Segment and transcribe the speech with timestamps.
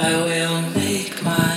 [0.00, 1.47] With will make I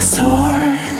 [0.00, 0.99] I've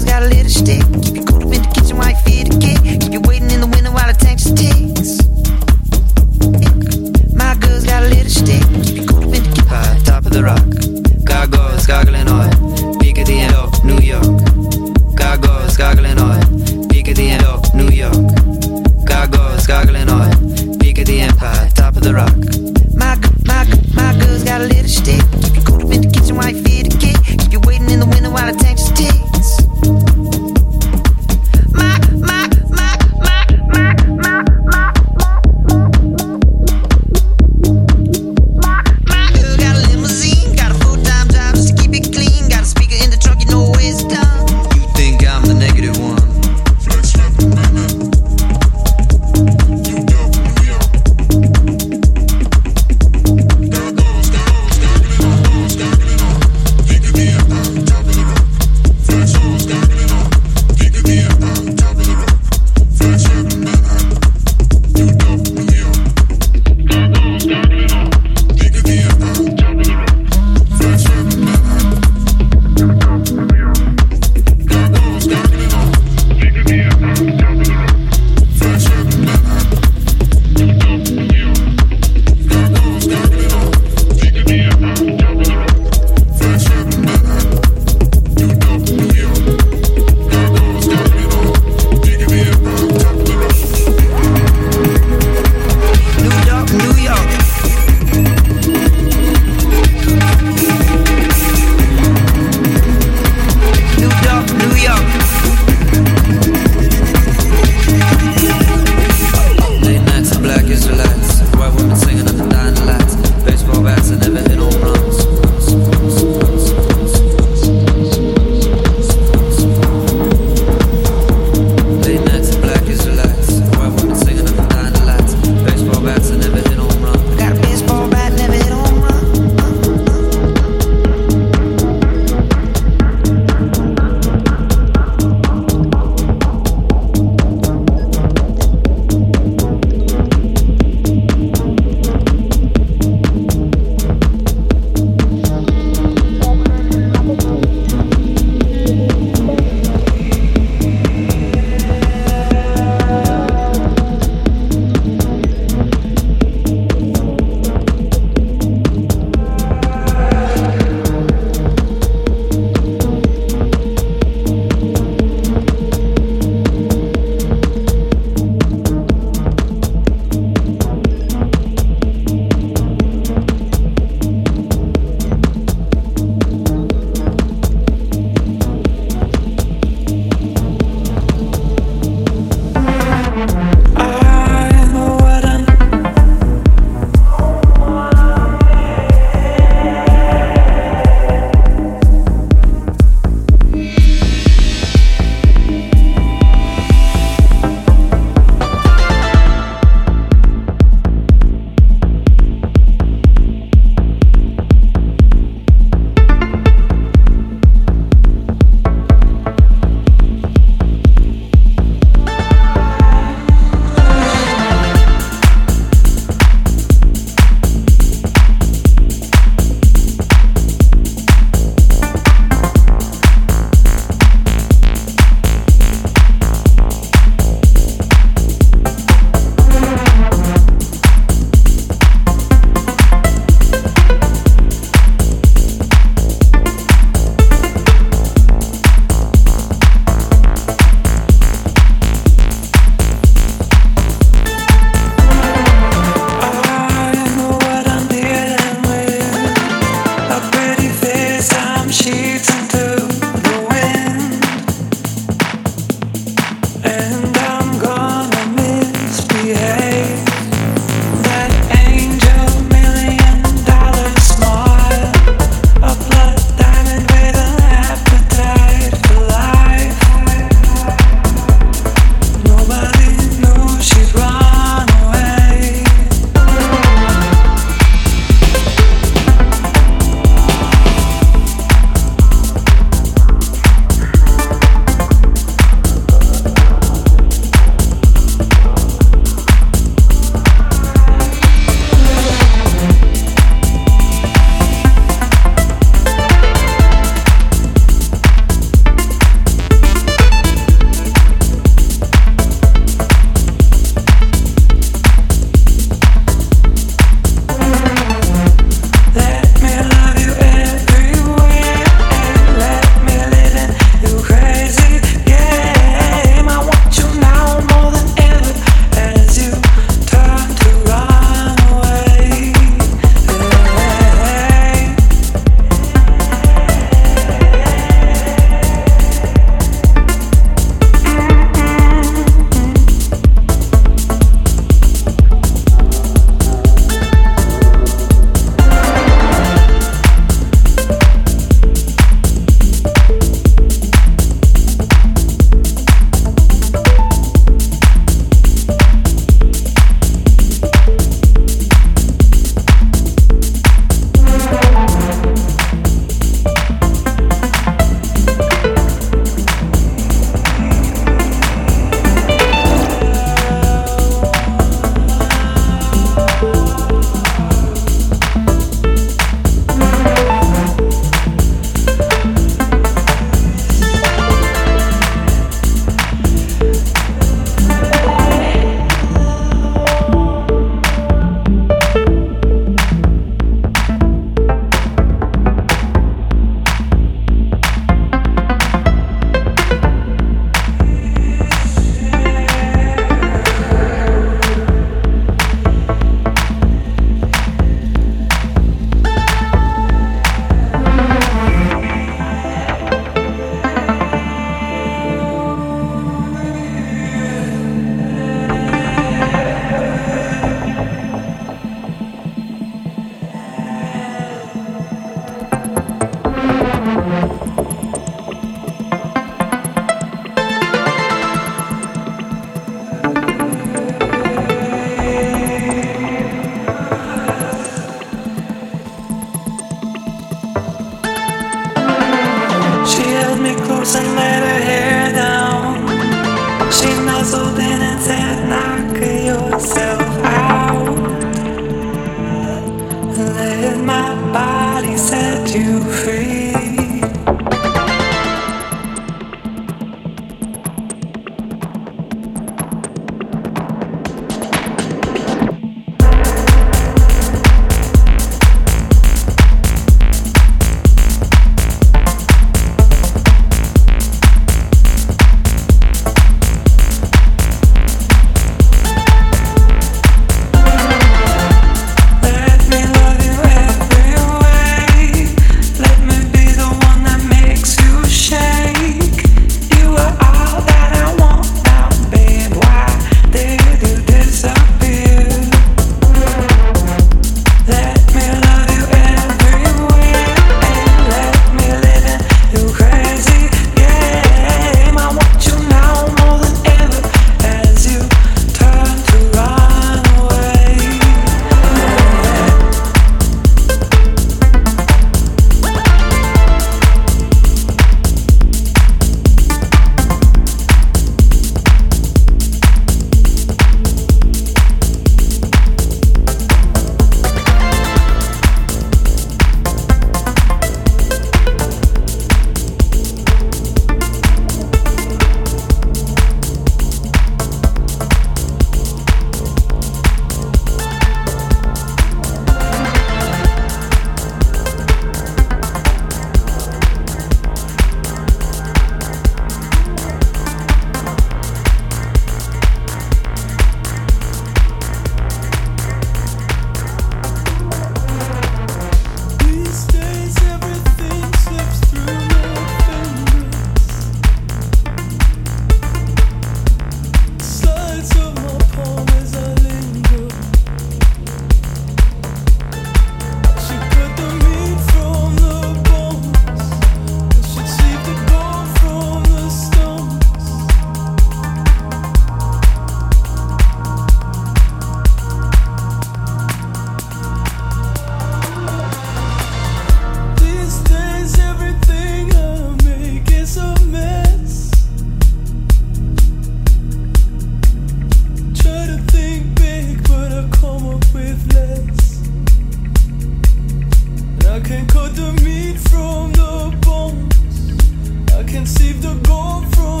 [598.81, 600.00] received the gold from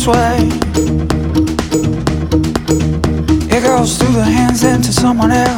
[0.00, 0.48] its way.
[3.54, 5.49] It goes through the hands into someone else.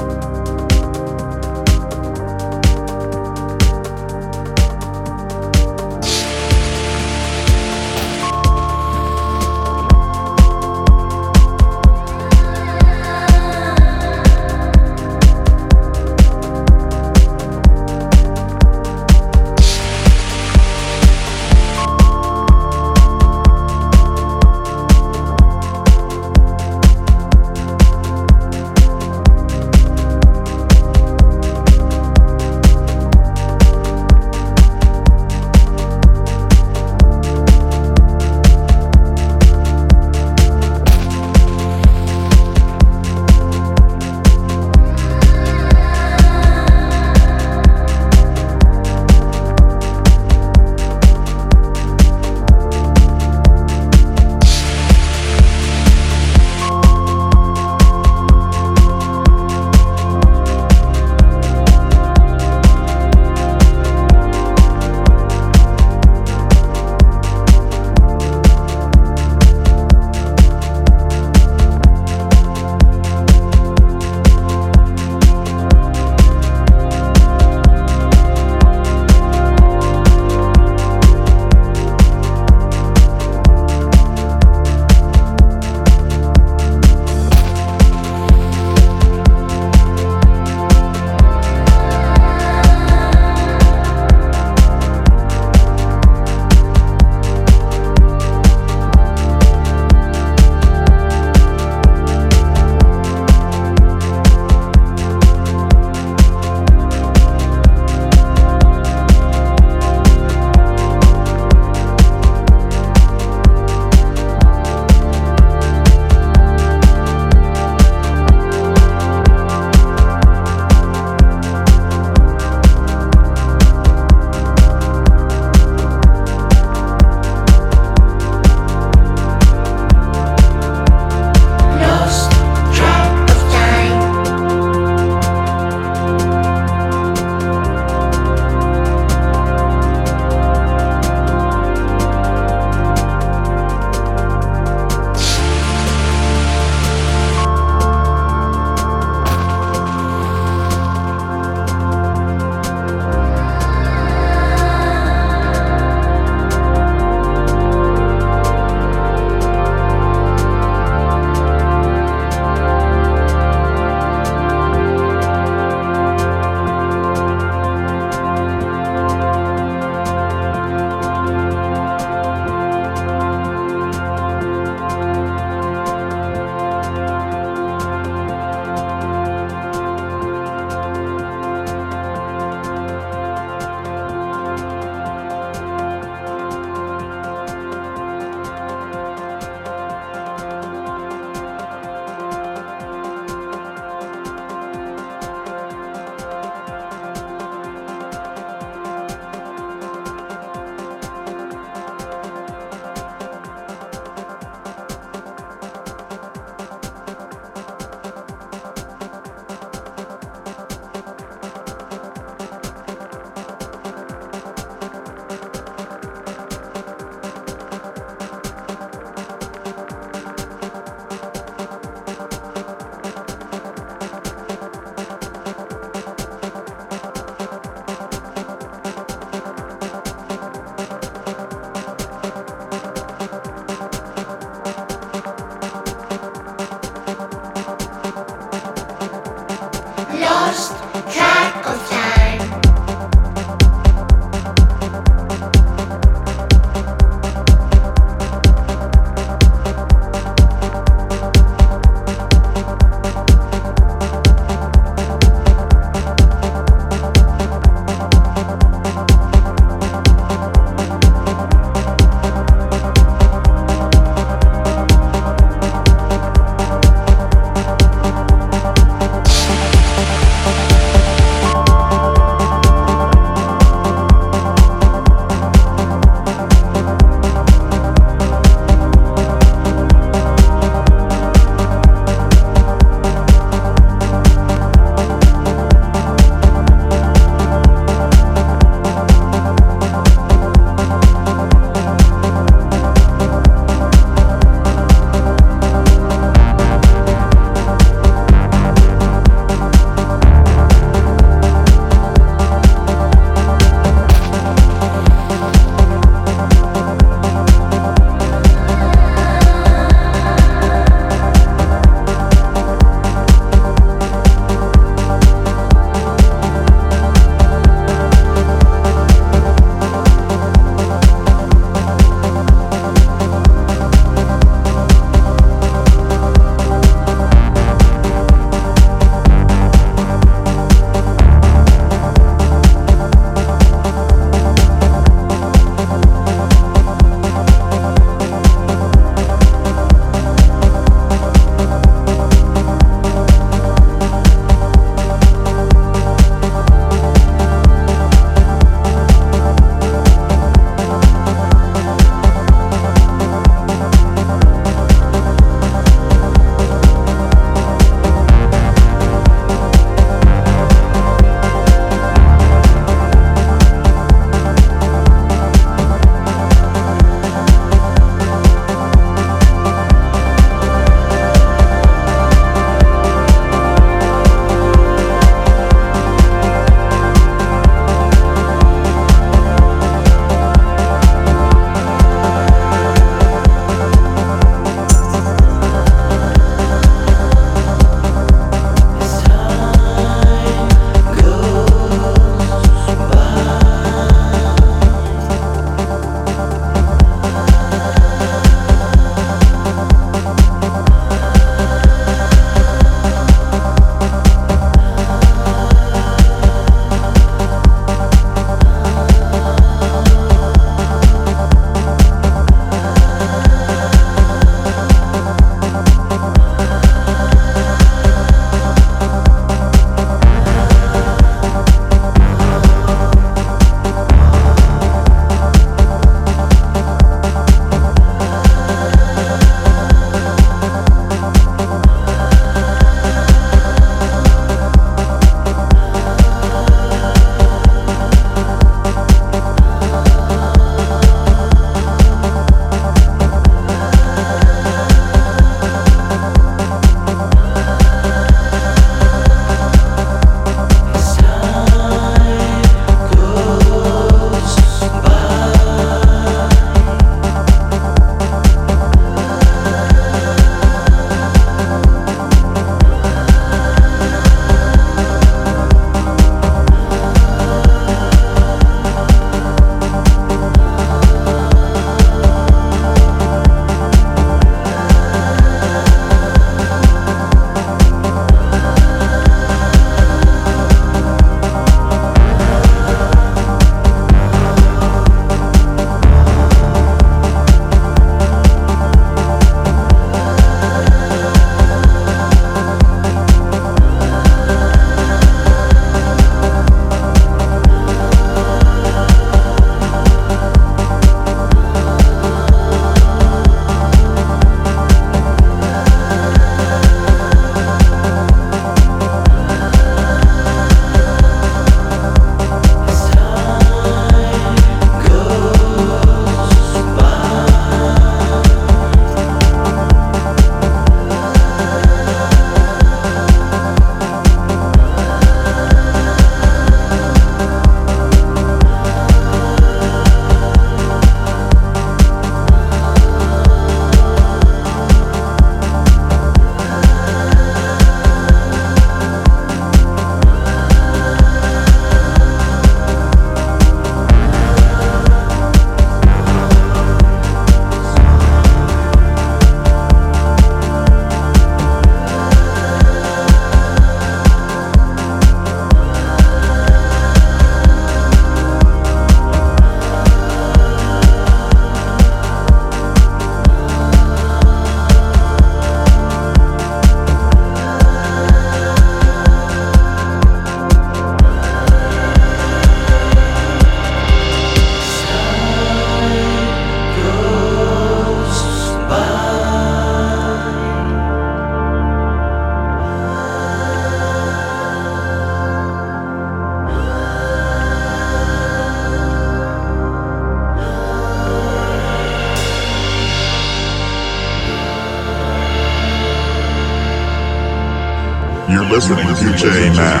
[598.95, 600.00] Listening to J Mam.